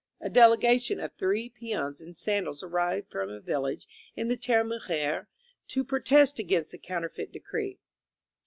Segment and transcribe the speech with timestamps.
[0.19, 5.27] A delegation of three peons in sandals ar rived from a village in the Tarahumare
[5.67, 7.77] to protest against the Counterfeit Decree.